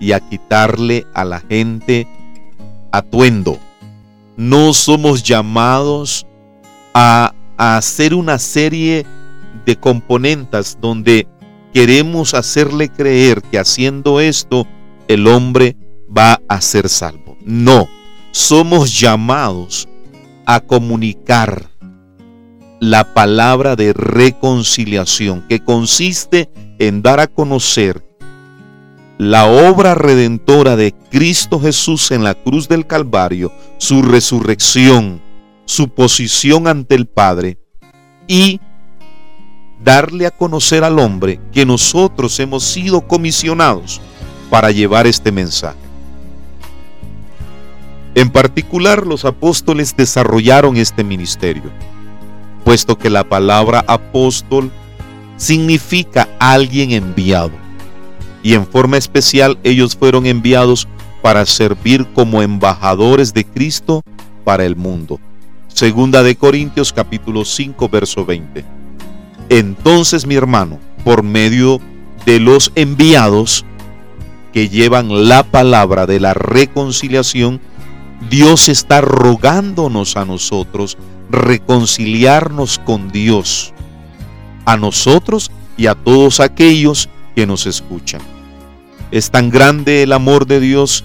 y 0.00 0.12
a 0.12 0.20
quitarle 0.20 1.04
a 1.14 1.24
la 1.24 1.40
gente 1.40 2.06
atuendo. 2.92 3.58
No 4.36 4.72
somos 4.72 5.22
llamados 5.22 6.26
a, 6.94 7.34
hacer 7.58 8.14
una 8.14 8.40
serie 8.40 9.06
de 9.64 9.76
componentes 9.76 10.76
donde 10.80 11.28
queremos 11.72 12.34
hacerle 12.34 12.88
creer 12.88 13.40
que 13.42 13.58
haciendo 13.58 14.18
esto 14.20 14.66
el 15.06 15.28
hombre 15.28 15.76
va 16.08 16.40
a 16.48 16.60
ser 16.60 16.88
salvo. 16.88 17.36
No, 17.44 17.88
somos 18.32 18.98
llamados 18.98 19.88
a 20.46 20.60
comunicar 20.60 21.70
la 22.80 23.14
palabra 23.14 23.76
de 23.76 23.92
reconciliación, 23.92 25.46
que 25.48 25.60
consiste 25.60 26.50
en 26.80 27.02
dar 27.02 27.20
a 27.20 27.28
conocer 27.28 28.04
la 29.18 29.46
obra 29.46 29.94
redentora 29.94 30.74
de 30.74 30.92
Cristo 31.10 31.60
Jesús 31.60 32.10
en 32.10 32.24
la 32.24 32.34
cruz 32.34 32.66
del 32.66 32.86
Calvario, 32.86 33.52
su 33.78 34.02
resurrección, 34.02 35.22
su 35.64 35.90
posición 35.90 36.66
ante 36.66 36.96
el 36.96 37.06
Padre 37.06 37.58
y 38.26 38.60
darle 39.84 40.26
a 40.26 40.30
conocer 40.32 40.82
al 40.82 40.98
hombre 40.98 41.38
que 41.52 41.64
nosotros 41.64 42.40
hemos 42.40 42.64
sido 42.64 43.06
comisionados 43.06 44.00
para 44.50 44.70
llevar 44.70 45.06
este 45.06 45.30
mensaje. 45.30 45.91
En 48.14 48.30
particular, 48.30 49.06
los 49.06 49.24
apóstoles 49.24 49.96
desarrollaron 49.96 50.76
este 50.76 51.02
ministerio 51.04 51.70
puesto 52.64 52.96
que 52.96 53.10
la 53.10 53.24
palabra 53.24 53.84
apóstol 53.86 54.70
significa 55.36 56.28
alguien 56.38 56.92
enviado. 56.92 57.52
Y 58.42 58.54
en 58.54 58.66
forma 58.66 58.96
especial 58.96 59.58
ellos 59.62 59.96
fueron 59.96 60.26
enviados 60.26 60.88
para 61.22 61.46
servir 61.46 62.06
como 62.14 62.42
embajadores 62.42 63.32
de 63.32 63.44
Cristo 63.44 64.02
para 64.44 64.64
el 64.64 64.76
mundo. 64.76 65.20
Segunda 65.68 66.22
de 66.22 66.36
Corintios 66.36 66.92
capítulo 66.92 67.44
5 67.44 67.88
verso 67.88 68.24
20. 68.24 68.64
Entonces 69.48 70.26
mi 70.26 70.34
hermano, 70.34 70.78
por 71.04 71.22
medio 71.22 71.80
de 72.26 72.40
los 72.40 72.72
enviados 72.74 73.64
que 74.52 74.68
llevan 74.68 75.28
la 75.28 75.44
palabra 75.44 76.06
de 76.06 76.20
la 76.20 76.34
reconciliación, 76.34 77.60
Dios 78.28 78.68
está 78.68 79.00
rogándonos 79.00 80.16
a 80.16 80.24
nosotros 80.24 80.96
reconciliarnos 81.30 82.78
con 82.78 83.10
Dios, 83.10 83.72
a 84.64 84.76
nosotros 84.76 85.50
y 85.76 85.86
a 85.86 85.94
todos 85.94 86.40
aquellos 86.40 87.08
que 87.34 87.46
nos 87.46 87.66
escuchan. 87.66 88.20
Es 89.10 89.30
tan 89.30 89.50
grande 89.50 90.02
el 90.02 90.12
amor 90.12 90.46
de 90.46 90.60
Dios 90.60 91.04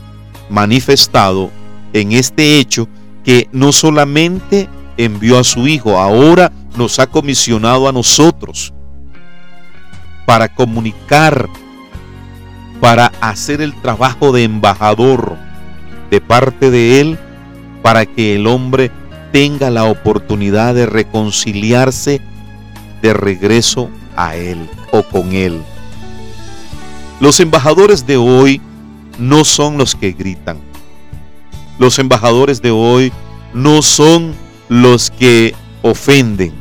manifestado 0.50 1.52
en 1.94 2.12
este 2.12 2.60
hecho 2.60 2.88
que 3.24 3.50
no 3.52 3.72
solamente 3.72 4.70
envió 4.98 5.40
a 5.40 5.44
su 5.44 5.68
Hijo, 5.68 5.98
ahora 5.98 6.52
nos 6.78 7.00
ha 7.00 7.08
comisionado 7.08 7.88
a 7.88 7.92
nosotros 7.92 8.74
para 10.26 10.54
comunicar, 10.54 11.48
para 12.80 13.12
hacer 13.22 13.62
el 13.62 13.74
trabajo 13.82 14.32
de 14.32 14.44
embajador 14.44 15.38
de 16.10 16.22
parte 16.22 16.72
de 16.72 17.02
Él, 17.02 17.20
para 17.82 18.06
que 18.06 18.36
el 18.36 18.48
hombre 18.48 18.92
tenga 19.32 19.70
la 19.70 19.86
oportunidad 19.86 20.74
de 20.74 20.86
reconciliarse 20.86 22.22
de 23.02 23.14
regreso 23.14 23.90
a 24.16 24.36
Él 24.36 24.70
o 24.92 25.04
con 25.04 25.34
Él. 25.34 25.62
Los 27.20 27.40
embajadores 27.40 28.06
de 28.06 28.18
hoy 28.18 28.62
no 29.18 29.44
son 29.44 29.78
los 29.78 29.96
que 29.96 30.12
gritan. 30.12 30.60
Los 31.80 32.00
embajadores 32.00 32.62
de 32.62 32.72
hoy 32.72 33.12
no 33.54 33.82
son 33.82 34.34
los 34.70 35.12
que 35.12 35.56
ofenden. 35.82 36.54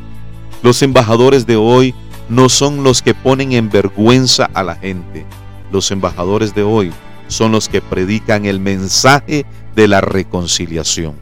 Los 0.62 0.82
embajadores 0.82 1.46
de 1.46 1.56
hoy 1.56 1.94
no 2.28 2.48
son 2.48 2.82
los 2.82 3.02
que 3.02 3.14
ponen 3.14 3.52
en 3.52 3.70
vergüenza 3.70 4.50
a 4.52 4.62
la 4.62 4.76
gente. 4.76 5.26
Los 5.70 5.90
embajadores 5.90 6.54
de 6.54 6.62
hoy 6.62 6.92
son 7.28 7.52
los 7.52 7.68
que 7.68 7.80
predican 7.80 8.46
el 8.46 8.60
mensaje 8.60 9.46
de 9.74 9.88
la 9.88 10.00
reconciliación. 10.00 11.14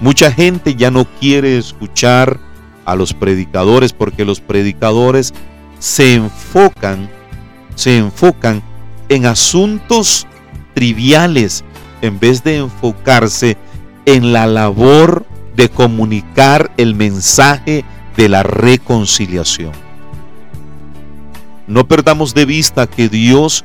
Mucha 0.00 0.30
gente 0.30 0.74
ya 0.74 0.90
no 0.90 1.06
quiere 1.18 1.58
escuchar 1.58 2.38
a 2.84 2.94
los 2.94 3.12
predicadores 3.12 3.92
porque 3.92 4.24
los 4.24 4.40
predicadores 4.40 5.34
se 5.78 6.14
enfocan, 6.14 7.10
se 7.74 7.98
enfocan 7.98 8.62
en 9.08 9.26
asuntos 9.26 10.26
triviales 10.74 11.64
en 12.00 12.18
vez 12.20 12.44
de 12.44 12.58
enfocarse 12.58 13.56
en 14.06 14.32
la 14.32 14.46
labor 14.46 15.26
de 15.56 15.68
comunicar 15.68 16.70
el 16.76 16.94
mensaje 16.94 17.84
de 18.16 18.28
la 18.28 18.42
reconciliación. 18.42 19.72
No 21.66 21.86
perdamos 21.86 22.32
de 22.32 22.46
vista 22.46 22.86
que 22.86 23.08
Dios 23.08 23.64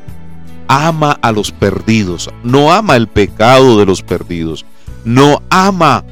ama 0.74 1.20
a 1.22 1.32
los 1.32 1.52
perdidos, 1.52 2.32
no 2.44 2.74
ama 2.74 2.96
el 2.96 3.08
pecado 3.08 3.78
de 3.78 3.86
los 3.86 4.02
perdidos, 4.02 4.66
no 5.06 5.44
ama 5.52 6.04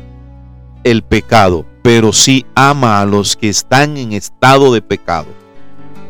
el 0.84 1.02
pecado, 1.02 1.66
pero 1.82 2.14
sí 2.14 2.46
ama 2.54 3.02
a 3.02 3.08
los 3.08 3.36
que 3.36 3.50
están 3.50 3.98
en 3.98 4.14
estado 4.14 4.72
de 4.72 4.84
pecado, 4.84 5.26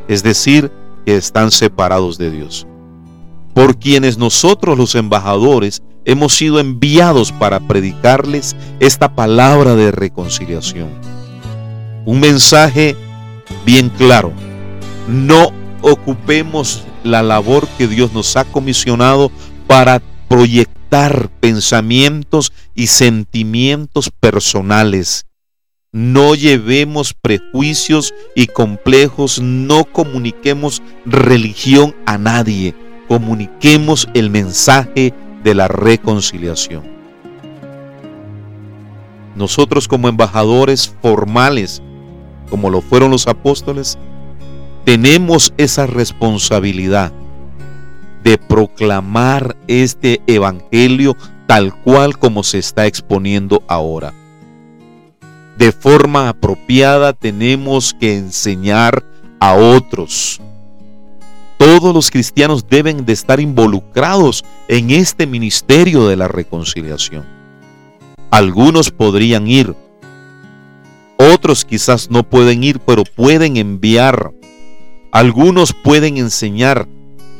es 0.09 0.21
decir, 0.21 0.69
que 1.05 1.15
están 1.15 1.49
separados 1.49 2.17
de 2.17 2.29
Dios. 2.29 2.67
Por 3.53 3.77
quienes 3.77 4.17
nosotros 4.17 4.77
los 4.77 4.95
embajadores 4.95 5.81
hemos 6.03 6.35
sido 6.35 6.59
enviados 6.59 7.31
para 7.31 7.61
predicarles 7.61 8.57
esta 8.81 9.15
palabra 9.15 9.75
de 9.75 9.91
reconciliación. 9.91 10.89
Un 12.05 12.19
mensaje 12.19 12.97
bien 13.65 13.87
claro. 13.97 14.33
No 15.07 15.53
ocupemos 15.81 16.83
la 17.03 17.23
labor 17.23 17.67
que 17.77 17.87
Dios 17.87 18.13
nos 18.13 18.35
ha 18.37 18.43
comisionado 18.45 19.31
para 19.67 20.01
proyectar 20.27 21.29
pensamientos 21.39 22.53
y 22.75 22.87
sentimientos 22.87 24.09
personales. 24.09 25.25
No 25.93 26.35
llevemos 26.35 27.13
prejuicios 27.13 28.13
y 28.35 28.47
complejos, 28.47 29.41
no 29.41 29.83
comuniquemos 29.83 30.81
religión 31.05 31.95
a 32.05 32.17
nadie, 32.17 32.75
comuniquemos 33.07 34.07
el 34.13 34.29
mensaje 34.29 35.13
de 35.43 35.53
la 35.53 35.67
reconciliación. 35.67 36.83
Nosotros 39.35 39.87
como 39.87 40.07
embajadores 40.07 40.93
formales, 41.01 41.81
como 42.49 42.69
lo 42.69 42.81
fueron 42.81 43.11
los 43.11 43.27
apóstoles, 43.27 43.97
tenemos 44.83 45.53
esa 45.57 45.85
responsabilidad 45.85 47.11
de 48.23 48.37
proclamar 48.37 49.55
este 49.67 50.21
evangelio 50.27 51.15
tal 51.47 51.73
cual 51.81 52.17
como 52.17 52.43
se 52.43 52.59
está 52.59 52.87
exponiendo 52.87 53.63
ahora. 53.67 54.13
De 55.57 55.71
forma 55.71 56.29
apropiada 56.29 57.13
tenemos 57.13 57.93
que 57.93 58.15
enseñar 58.15 59.03
a 59.39 59.53
otros. 59.53 60.39
Todos 61.57 61.93
los 61.93 62.09
cristianos 62.09 62.67
deben 62.67 63.05
de 63.05 63.13
estar 63.13 63.39
involucrados 63.39 64.43
en 64.67 64.91
este 64.91 65.27
ministerio 65.27 66.07
de 66.07 66.15
la 66.15 66.27
reconciliación. 66.27 67.25
Algunos 68.31 68.89
podrían 68.89 69.47
ir, 69.47 69.75
otros 71.17 71.65
quizás 71.65 72.09
no 72.09 72.23
pueden 72.23 72.63
ir, 72.63 72.79
pero 72.79 73.03
pueden 73.03 73.57
enviar. 73.57 74.31
Algunos 75.11 75.73
pueden 75.73 76.17
enseñar, 76.17 76.87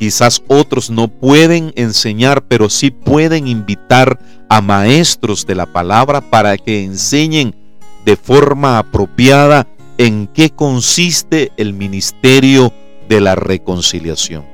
Quizás 0.02 0.42
otros 0.48 0.90
no 0.90 1.06
pueden 1.06 1.72
enseñar, 1.76 2.48
pero 2.48 2.68
sí 2.68 2.90
pueden 2.90 3.46
invitar 3.46 4.18
a 4.48 4.60
maestros 4.60 5.46
de 5.46 5.54
la 5.54 5.66
palabra 5.66 6.20
para 6.20 6.58
que 6.58 6.82
enseñen 6.82 7.54
de 8.04 8.16
forma 8.16 8.78
apropiada 8.78 9.68
en 9.98 10.26
qué 10.26 10.50
consiste 10.50 11.52
el 11.56 11.72
ministerio 11.72 12.72
de 13.08 13.20
la 13.20 13.36
reconciliación. 13.36 14.44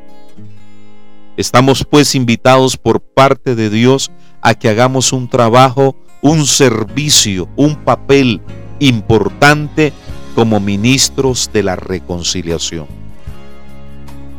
Estamos 1.38 1.82
pues 1.88 2.14
invitados 2.14 2.76
por 2.76 3.00
parte 3.00 3.54
de 3.54 3.70
Dios 3.70 4.10
a 4.42 4.52
que 4.52 4.68
hagamos 4.68 5.14
un 5.14 5.30
trabajo, 5.30 5.96
un 6.20 6.44
servicio, 6.44 7.48
un 7.56 7.74
papel 7.74 8.42
importante 8.80 9.94
como 10.34 10.60
ministros 10.60 11.48
de 11.54 11.62
la 11.62 11.74
reconciliación. 11.74 13.07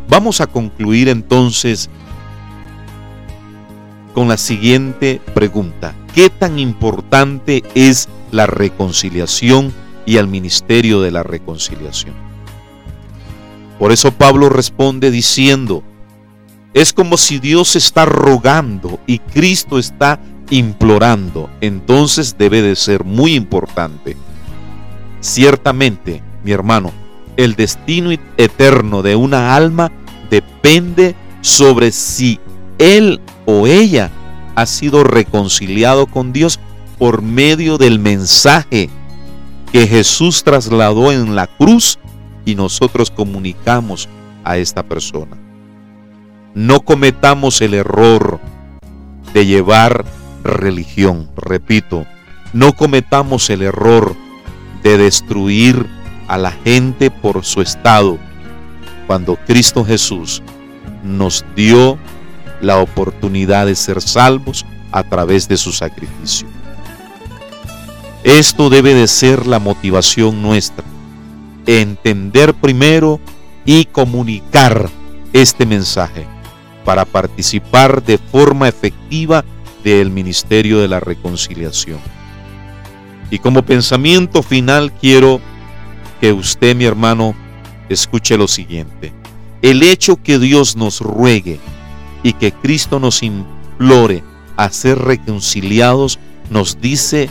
Vamos 0.09 0.41
a 0.41 0.47
concluir 0.47 1.07
entonces 1.07 1.89
con 4.15 4.27
la 4.27 4.37
siguiente 4.37 5.21
pregunta. 5.35 5.93
¿Qué 6.15 6.31
tan 6.31 6.57
importante 6.57 7.63
es 7.75 8.09
la 8.31 8.47
reconciliación 8.47 9.71
y 10.07 10.17
el 10.17 10.27
ministerio 10.27 10.99
de 11.01 11.11
la 11.11 11.21
reconciliación? 11.21 12.15
Por 13.77 13.91
eso 13.91 14.11
Pablo 14.11 14.49
responde 14.49 15.11
diciendo, 15.11 15.83
Es 16.73 16.91
como 16.91 17.15
si 17.15 17.37
Dios 17.37 17.75
está 17.75 18.05
rogando 18.05 18.99
y 19.05 19.19
Cristo 19.19 19.77
está 19.77 20.19
implorando. 20.49 21.51
Entonces 21.61 22.35
debe 22.37 22.63
de 22.63 22.75
ser 22.75 23.03
muy 23.03 23.35
importante. 23.35 24.17
Ciertamente, 25.21 26.23
mi 26.43 26.51
hermano, 26.51 26.91
el 27.39 27.55
destino 27.55 28.11
eterno 28.35 29.01
de 29.01 29.15
una 29.15 29.55
alma 29.55 29.93
depende 30.29 31.15
sobre 31.39 31.93
si 31.93 32.37
él 32.79 33.21
o 33.45 33.65
ella 33.65 34.11
ha 34.55 34.65
sido 34.65 35.05
reconciliado 35.05 36.05
con 36.05 36.33
Dios 36.33 36.59
por 36.97 37.21
medio 37.21 37.77
del 37.77 37.97
mensaje 37.97 38.89
que 39.71 39.87
Jesús 39.87 40.43
trasladó 40.43 41.13
en 41.13 41.33
la 41.33 41.47
cruz 41.47 41.97
y 42.43 42.55
nosotros 42.55 43.09
comunicamos 43.09 44.09
a 44.43 44.57
esta 44.57 44.83
persona. 44.83 45.37
No 46.53 46.81
cometamos 46.81 47.61
el 47.61 47.73
error 47.73 48.41
de 49.33 49.45
llevar 49.45 50.03
religión, 50.43 51.29
repito, 51.37 52.05
no 52.51 52.73
cometamos 52.73 53.49
el 53.49 53.61
error 53.61 54.13
de 54.83 54.97
destruir 54.97 55.98
a 56.29 56.37
la 56.37 56.51
gente 56.51 57.11
por 57.11 57.43
su 57.43 57.61
estado, 57.61 58.17
cuando 59.07 59.35
Cristo 59.35 59.83
Jesús 59.83 60.41
nos 61.03 61.43
dio 61.55 61.97
la 62.61 62.77
oportunidad 62.77 63.65
de 63.65 63.75
ser 63.75 64.01
salvos 64.01 64.65
a 64.91 65.03
través 65.03 65.47
de 65.47 65.57
su 65.57 65.71
sacrificio. 65.71 66.47
Esto 68.23 68.69
debe 68.69 68.93
de 68.93 69.07
ser 69.07 69.47
la 69.47 69.59
motivación 69.59 70.41
nuestra. 70.41 70.85
Entender 71.65 72.53
primero 72.53 73.19
y 73.65 73.85
comunicar 73.85 74.89
este 75.33 75.65
mensaje 75.65 76.27
para 76.85 77.05
participar 77.05 78.03
de 78.03 78.17
forma 78.17 78.67
efectiva 78.67 79.43
del 79.83 80.11
ministerio 80.11 80.79
de 80.79 80.87
la 80.87 80.99
reconciliación. 80.99 81.99
Y 83.31 83.39
como 83.39 83.63
pensamiento 83.63 84.43
final 84.43 84.91
quiero 84.91 85.39
que 86.19 86.33
usted, 86.33 86.75
mi 86.75 86.85
hermano, 86.85 87.35
escuche 87.89 88.37
lo 88.37 88.47
siguiente. 88.47 89.13
El 89.61 89.83
hecho 89.83 90.21
que 90.21 90.39
Dios 90.39 90.75
nos 90.75 91.01
ruegue 91.01 91.59
y 92.23 92.33
que 92.33 92.51
Cristo 92.51 92.99
nos 92.99 93.23
implore 93.23 94.23
a 94.55 94.69
ser 94.69 94.99
reconciliados 94.99 96.19
nos 96.49 96.81
dice 96.81 97.29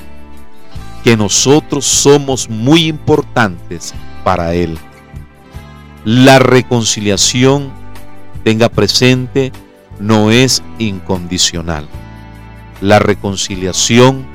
que 1.05 1.17
nosotros 1.17 1.85
somos 1.85 2.49
muy 2.49 2.87
importantes 2.87 3.95
para 4.25 4.55
Él. 4.55 4.79
La 6.05 6.39
reconciliación, 6.39 7.71
tenga 8.45 8.69
presente, 8.69 9.53
no 10.01 10.31
es 10.31 10.63
incondicional. 10.79 11.89
La 12.81 12.99
reconciliación 12.99 14.27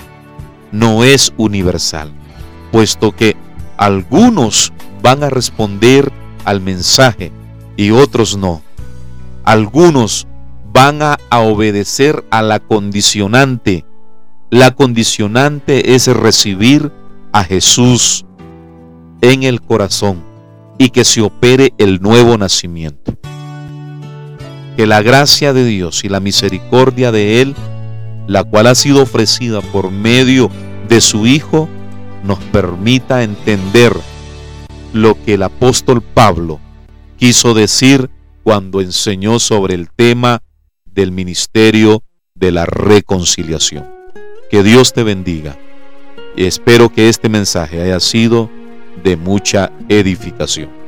no 0.72 1.04
es 1.04 1.34
universal, 1.38 2.12
puesto 2.72 3.16
que 3.16 3.38
algunos 3.78 4.74
van 5.02 5.24
a 5.24 5.30
responder 5.30 6.12
al 6.46 6.62
mensaje 6.62 7.32
y 7.78 7.92
otros 7.92 8.38
no. 8.38 8.62
Algunos 9.44 10.28
van 10.72 11.02
a, 11.02 11.18
obedecer 11.32 12.24
a 12.32 12.42
la 12.42 12.60
condicionante 12.60 13.86
la 14.54 14.70
condicionante 14.70 15.96
es 15.96 16.06
recibir 16.06 16.92
a 17.32 17.44
Jesús 17.44 18.24
en 19.22 19.42
el 19.42 19.64
corazón 19.64 20.24
y 20.78 20.92
que 20.92 21.06
se 21.06 21.22
opere 21.22 21.74
el 21.80 22.04
nuevo 22.04 22.38
nacimiento. 22.38 23.18
Que 24.78 24.86
la 24.86 25.02
gracia 25.02 25.54
de 25.54 25.66
Dios 25.66 26.04
y 26.04 26.10
la 26.10 26.20
misericordia 26.20 27.12
de 27.12 27.42
Él, 27.42 27.56
la 28.28 28.44
cual 28.44 28.68
ha 28.68 28.76
sido 28.76 29.02
ofrecida 29.02 29.60
por 29.60 29.90
medio 29.90 30.52
de 30.88 31.02
su 31.02 31.26
Hijo, 31.26 31.68
nos 32.24 32.40
permita 32.40 33.24
entender 33.24 33.94
lo 34.94 35.16
que 35.24 35.36
el 35.36 35.44
apóstol 35.44 36.02
Pablo 36.02 36.60
quiso 37.18 37.54
decir 37.54 38.10
cuando 38.44 38.82
enseñó 38.82 39.40
sobre 39.40 39.76
el 39.76 39.90
tema 39.90 40.42
del 40.86 41.12
ministerio 41.12 42.04
de 42.36 42.52
la 42.52 42.66
reconciliación. 42.66 43.86
Que 44.50 44.64
Dios 44.64 44.94
te 44.94 45.04
bendiga 45.04 45.58
y 46.36 46.46
espero 46.46 46.90
que 46.90 47.10
este 47.10 47.30
mensaje 47.30 47.82
haya 47.82 48.00
sido 48.00 48.50
de 49.04 49.16
mucha 49.18 49.72
edificación. 49.90 50.83